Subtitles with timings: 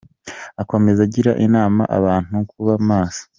[0.61, 3.23] Akomeza agira inama abantu kuba maso.